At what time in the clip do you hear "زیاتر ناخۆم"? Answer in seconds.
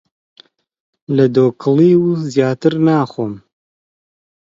2.33-3.33